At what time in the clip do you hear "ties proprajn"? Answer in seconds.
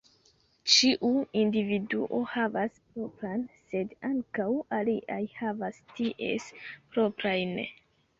6.01-7.55